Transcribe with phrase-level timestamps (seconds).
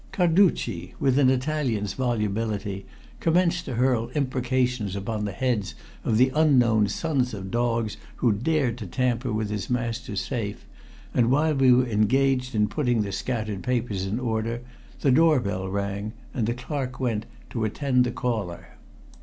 [0.11, 2.87] Carducci, with an Italian's volubility,
[3.19, 8.79] commenced to hurl imprecations upon the heads of the unknown sons of dogs who dared
[8.79, 10.65] to tamper with his master's safe,
[11.13, 14.61] and while we were engaged in putting the scattered papers in order
[15.01, 18.69] the door bell rang, and the clerk went to attend to the caller.